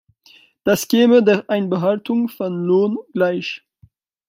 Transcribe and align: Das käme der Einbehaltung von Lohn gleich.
Das 0.63 0.87
käme 0.87 1.21
der 1.21 1.47
Einbehaltung 1.47 2.27
von 2.27 2.63
Lohn 2.63 2.97
gleich. 3.13 3.61